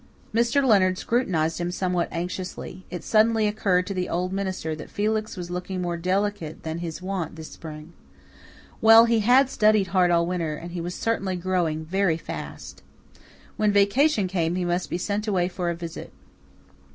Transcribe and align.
Mr. 0.33 0.65
Leonard 0.65 0.97
scrutinized 0.97 1.59
him 1.61 1.69
somewhat 1.69 2.07
anxiously; 2.11 2.83
it 2.89 3.03
suddenly 3.03 3.45
occurred 3.47 3.85
to 3.85 3.93
the 3.93 4.09
old 4.09 4.33
minister 4.33 4.73
that 4.73 4.89
Felix 4.89 5.37
was 5.37 5.51
looking 5.51 5.79
more 5.79 5.95
delicate 5.95 6.63
than 6.63 6.79
his 6.79 7.03
wont 7.03 7.35
this 7.35 7.49
spring. 7.51 7.93
Well, 8.81 9.05
he 9.05 9.19
had 9.19 9.47
studied 9.47 9.89
hard 9.89 10.09
all 10.09 10.25
winter, 10.25 10.55
and 10.55 10.71
he 10.71 10.81
was 10.81 10.95
certainly 10.95 11.35
growing 11.35 11.85
very 11.85 12.17
fast. 12.17 12.81
When 13.57 13.71
vacation 13.71 14.27
came 14.27 14.55
he 14.55 14.65
must 14.65 14.89
be 14.89 14.97
sent 14.97 15.27
away 15.27 15.47
for 15.47 15.69
a 15.69 15.75
visit. 15.75 16.11